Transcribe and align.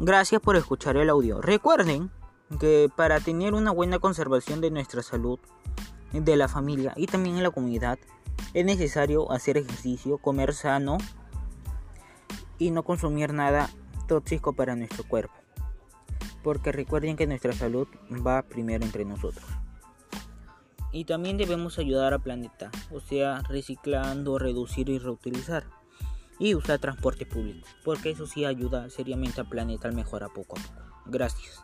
Gracias 0.00 0.40
por 0.40 0.54
escuchar 0.54 0.96
el 0.96 1.10
audio. 1.10 1.40
Recuerden 1.40 2.12
que 2.60 2.88
para 2.94 3.18
tener 3.18 3.52
una 3.52 3.72
buena 3.72 3.98
conservación 3.98 4.60
de 4.60 4.70
nuestra 4.70 5.02
salud, 5.02 5.40
de 6.12 6.36
la 6.36 6.46
familia 6.46 6.92
y 6.96 7.06
también 7.06 7.36
en 7.36 7.42
la 7.42 7.50
comunidad, 7.50 7.98
es 8.54 8.64
necesario 8.64 9.30
hacer 9.32 9.56
ejercicio, 9.56 10.18
comer 10.18 10.54
sano 10.54 10.98
y 12.58 12.70
no 12.70 12.84
consumir 12.84 13.34
nada 13.34 13.70
tóxico 14.06 14.52
para 14.52 14.76
nuestro 14.76 15.02
cuerpo. 15.02 15.34
Porque 16.44 16.70
recuerden 16.70 17.16
que 17.16 17.26
nuestra 17.26 17.52
salud 17.52 17.88
va 18.24 18.42
primero 18.42 18.84
entre 18.84 19.04
nosotros. 19.04 19.44
Y 20.92 21.06
también 21.06 21.38
debemos 21.38 21.76
ayudar 21.80 22.14
al 22.14 22.22
planeta, 22.22 22.70
o 22.92 23.00
sea, 23.00 23.42
reciclando, 23.48 24.38
reducir 24.38 24.90
y 24.90 24.98
reutilizar. 24.98 25.64
Y 26.38 26.54
usar 26.54 26.78
transporte 26.78 27.26
público, 27.26 27.66
porque 27.84 28.10
eso 28.10 28.26
sí 28.26 28.44
ayuda 28.44 28.88
seriamente 28.90 29.40
al 29.40 29.48
planeta 29.48 29.88
al 29.88 29.94
mejorar 29.94 30.30
poco 30.30 30.56
a 30.56 30.60
poco. 30.60 30.84
Gracias. 31.06 31.62